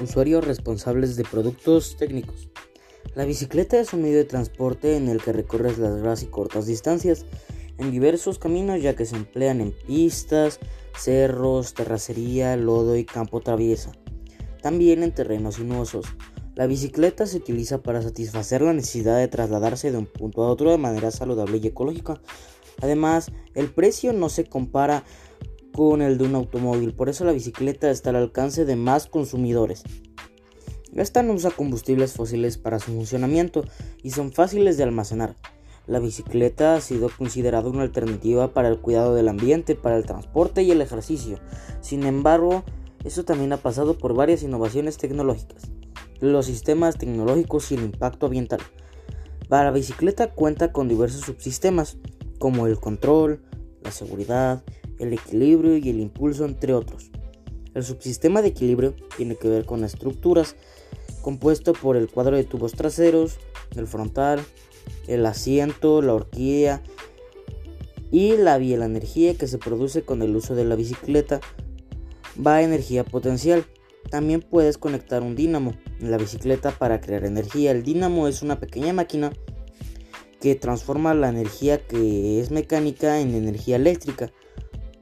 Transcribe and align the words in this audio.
Usuarios 0.00 0.44
responsables 0.44 1.16
de 1.16 1.24
productos 1.24 1.96
técnicos. 1.96 2.48
La 3.14 3.24
bicicleta 3.24 3.78
es 3.78 3.92
un 3.92 4.02
medio 4.02 4.16
de 4.16 4.24
transporte 4.24 4.96
en 4.96 5.08
el 5.08 5.22
que 5.22 5.32
recorres 5.32 5.78
largas 5.78 6.22
y 6.22 6.26
cortas 6.26 6.66
distancias 6.66 7.26
en 7.78 7.90
diversos 7.90 8.38
caminos 8.38 8.80
ya 8.80 8.96
que 8.96 9.04
se 9.04 9.16
emplean 9.16 9.60
en 9.60 9.72
pistas, 9.86 10.60
cerros, 10.96 11.74
terracería, 11.74 12.56
lodo 12.56 12.96
y 12.96 13.04
campo 13.04 13.40
traviesa. 13.40 13.92
También 14.62 15.02
en 15.02 15.12
terrenos 15.12 15.56
sinuosos. 15.56 16.06
La 16.54 16.66
bicicleta 16.66 17.26
se 17.26 17.38
utiliza 17.38 17.82
para 17.82 18.02
satisfacer 18.02 18.62
la 18.62 18.72
necesidad 18.72 19.18
de 19.18 19.28
trasladarse 19.28 19.90
de 19.90 19.98
un 19.98 20.06
punto 20.06 20.42
a 20.42 20.50
otro 20.50 20.70
de 20.70 20.78
manera 20.78 21.10
saludable 21.10 21.58
y 21.62 21.66
ecológica. 21.66 22.20
Además, 22.80 23.30
el 23.54 23.70
precio 23.70 24.12
no 24.12 24.28
se 24.28 24.44
compara 24.44 25.04
con 25.72 26.02
el 26.02 26.18
de 26.18 26.24
un 26.24 26.34
automóvil, 26.34 26.94
por 26.94 27.08
eso 27.08 27.24
la 27.24 27.32
bicicleta 27.32 27.90
está 27.90 28.10
al 28.10 28.16
alcance 28.16 28.64
de 28.64 28.76
más 28.76 29.06
consumidores. 29.06 29.82
Esta 30.94 31.22
no 31.22 31.32
usa 31.32 31.50
combustibles 31.50 32.12
fósiles 32.12 32.58
para 32.58 32.78
su 32.78 32.92
funcionamiento 32.92 33.64
y 34.02 34.10
son 34.10 34.32
fáciles 34.32 34.76
de 34.76 34.82
almacenar. 34.82 35.36
La 35.86 35.98
bicicleta 35.98 36.76
ha 36.76 36.80
sido 36.80 37.08
considerada 37.16 37.68
una 37.68 37.82
alternativa 37.82 38.52
para 38.52 38.68
el 38.68 38.78
cuidado 38.78 39.14
del 39.14 39.28
ambiente, 39.28 39.74
para 39.74 39.96
el 39.96 40.04
transporte 40.04 40.62
y 40.62 40.70
el 40.70 40.82
ejercicio. 40.82 41.38
Sin 41.80 42.04
embargo, 42.04 42.62
eso 43.04 43.24
también 43.24 43.52
ha 43.52 43.56
pasado 43.56 43.98
por 43.98 44.14
varias 44.14 44.42
innovaciones 44.42 44.96
tecnológicas, 44.98 45.62
los 46.20 46.46
sistemas 46.46 46.98
tecnológicos 46.98 47.72
y 47.72 47.74
el 47.74 47.84
impacto 47.84 48.26
ambiental. 48.26 48.60
Para 49.48 49.64
la 49.64 49.70
bicicleta 49.72 50.30
cuenta 50.30 50.72
con 50.72 50.88
diversos 50.88 51.22
subsistemas, 51.22 51.98
como 52.38 52.66
el 52.66 52.78
control, 52.78 53.42
la 53.82 53.90
seguridad, 53.90 54.62
el 54.98 55.12
equilibrio 55.12 55.76
y 55.76 55.88
el 55.88 56.00
impulso, 56.00 56.44
entre 56.44 56.74
otros. 56.74 57.10
El 57.74 57.84
subsistema 57.84 58.42
de 58.42 58.48
equilibrio 58.48 58.94
tiene 59.16 59.36
que 59.36 59.48
ver 59.48 59.64
con 59.64 59.84
estructuras, 59.84 60.56
compuesto 61.22 61.72
por 61.72 61.96
el 61.96 62.10
cuadro 62.10 62.36
de 62.36 62.44
tubos 62.44 62.72
traseros, 62.72 63.38
el 63.76 63.86
frontal, 63.86 64.40
el 65.06 65.24
asiento, 65.24 66.02
la 66.02 66.14
horquilla 66.14 66.82
y 68.10 68.36
la 68.36 68.58
vía. 68.58 68.76
La 68.76 68.86
energía 68.86 69.34
que 69.34 69.46
se 69.46 69.58
produce 69.58 70.02
con 70.02 70.22
el 70.22 70.36
uso 70.36 70.54
de 70.54 70.64
la 70.64 70.74
bicicleta 70.74 71.40
va 72.44 72.56
a 72.56 72.62
energía 72.62 73.04
potencial. 73.04 73.64
También 74.10 74.42
puedes 74.42 74.78
conectar 74.78 75.22
un 75.22 75.36
dínamo 75.36 75.74
en 76.00 76.10
la 76.10 76.18
bicicleta 76.18 76.72
para 76.72 77.00
crear 77.00 77.24
energía. 77.24 77.70
El 77.70 77.82
dínamo 77.82 78.28
es 78.28 78.42
una 78.42 78.60
pequeña 78.60 78.92
máquina 78.92 79.32
que 80.40 80.56
transforma 80.56 81.14
la 81.14 81.28
energía 81.28 81.78
que 81.86 82.40
es 82.40 82.50
mecánica 82.50 83.20
en 83.20 83.34
energía 83.34 83.76
eléctrica, 83.76 84.32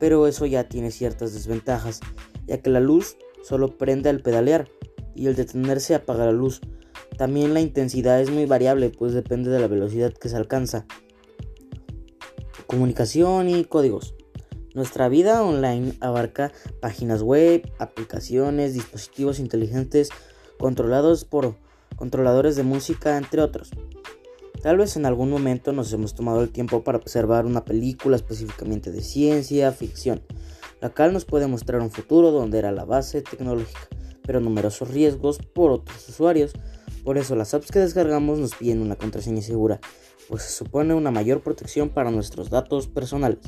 pero 0.01 0.27
eso 0.27 0.47
ya 0.47 0.65
tiene 0.65 0.91
ciertas 0.91 1.33
desventajas, 1.35 2.01
ya 2.47 2.61
que 2.61 2.71
la 2.71 2.81
luz 2.81 3.17
solo 3.45 3.79
prende 3.79 4.09
al 4.09 4.21
pedalear 4.21 4.69
y 5.15 5.27
el 5.27 5.37
detenerse 5.37 5.95
apaga 5.95 6.27
la 6.27 6.33
luz. 6.33 6.61
También 7.17 7.55
la 7.55 7.61
intensidad 7.61 8.21
es 8.21 8.31
muy 8.31 8.47
variable, 8.47 8.91
pues 8.91 9.13
depende 9.13 9.51
de 9.51 9.61
la 9.61 9.69
velocidad 9.69 10.13
que 10.13 10.31
se 10.31 10.37
alcanza. 10.37 10.87
Comunicación 12.67 13.49
y 13.49 13.65
códigos. 13.65 14.15
Nuestra 14.75 15.09
vida 15.09 15.43
online 15.43 15.95
abarca 16.01 16.53
páginas 16.81 17.23
web, 17.23 17.71
aplicaciones, 17.79 18.73
dispositivos 18.73 19.39
inteligentes 19.39 20.09
controlados 20.59 21.25
por 21.25 21.57
controladores 21.97 22.57
de 22.57 22.63
música, 22.63 23.19
entre 23.19 23.43
otros. 23.43 23.71
Tal 24.63 24.77
vez 24.77 24.97
en 24.97 25.07
algún 25.07 25.31
momento 25.31 25.73
nos 25.73 25.91
hemos 25.95 26.15
tomado 26.15 26.43
el 26.43 26.51
tiempo 26.51 26.85
para 26.85 26.99
observar 26.99 27.47
una 27.47 27.65
película 27.65 28.17
específicamente 28.17 28.93
de 28.93 29.01
ciencia 29.01 29.73
ficción, 29.73 30.21
la 30.83 30.91
cual 30.91 31.15
nos 31.15 31.25
puede 31.25 31.47
mostrar 31.47 31.81
un 31.81 31.91
futuro 31.91 32.31
donde 32.31 32.59
era 32.59 32.71
la 32.71 32.85
base 32.85 33.23
tecnológica, 33.23 33.89
pero 34.23 34.41
numerosos 34.41 34.91
riesgos 34.91 35.39
por 35.39 35.71
otros 35.71 36.07
usuarios. 36.11 36.53
Por 37.05 37.17
eso 37.17 37.37
las 37.37 37.55
apps 37.55 37.71
que 37.71 37.79
descargamos 37.79 38.39
nos 38.39 38.55
piden 38.55 38.83
una 38.83 38.97
contraseña 38.97 39.41
segura, 39.41 39.81
pues 40.29 40.43
se 40.43 40.53
supone 40.53 40.93
una 40.93 41.11
mayor 41.11 41.41
protección 41.41 41.89
para 41.89 42.11
nuestros 42.11 42.51
datos 42.51 42.87
personales. 42.87 43.39